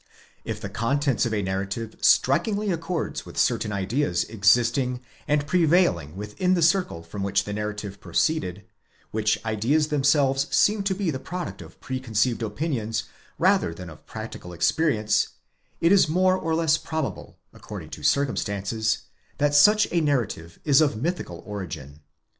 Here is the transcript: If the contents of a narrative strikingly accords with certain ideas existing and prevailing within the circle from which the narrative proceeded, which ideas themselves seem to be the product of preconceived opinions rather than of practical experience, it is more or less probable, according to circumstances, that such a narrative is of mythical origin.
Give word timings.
If 0.43 0.59
the 0.59 0.67
contents 0.67 1.27
of 1.27 1.33
a 1.35 1.43
narrative 1.43 1.95
strikingly 2.01 2.71
accords 2.71 3.23
with 3.23 3.37
certain 3.37 3.71
ideas 3.71 4.23
existing 4.23 4.99
and 5.27 5.45
prevailing 5.45 6.15
within 6.15 6.55
the 6.55 6.63
circle 6.63 7.03
from 7.03 7.21
which 7.21 7.43
the 7.43 7.53
narrative 7.53 8.01
proceeded, 8.01 8.65
which 9.11 9.37
ideas 9.45 9.89
themselves 9.89 10.47
seem 10.49 10.81
to 10.85 10.95
be 10.95 11.11
the 11.11 11.19
product 11.19 11.61
of 11.61 11.79
preconceived 11.79 12.41
opinions 12.41 13.03
rather 13.37 13.75
than 13.75 13.91
of 13.91 14.07
practical 14.07 14.53
experience, 14.53 15.27
it 15.81 15.91
is 15.91 16.09
more 16.09 16.35
or 16.35 16.55
less 16.55 16.77
probable, 16.79 17.37
according 17.53 17.91
to 17.91 18.01
circumstances, 18.01 19.03
that 19.37 19.53
such 19.53 19.87
a 19.91 20.01
narrative 20.01 20.57
is 20.65 20.81
of 20.81 20.99
mythical 20.99 21.43
origin. 21.45 21.99